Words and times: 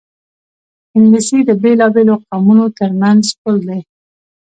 انګلیسي 0.95 1.39
د 1.45 1.51
بېلابېلو 1.61 2.15
قومونو 2.27 2.65
ترمنځ 2.77 3.23
پُل 3.41 3.57
دی 3.67 3.79